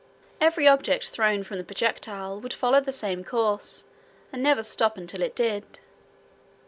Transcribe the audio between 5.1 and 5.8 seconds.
it did.